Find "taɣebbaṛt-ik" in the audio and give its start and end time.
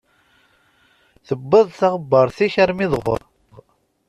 1.79-2.55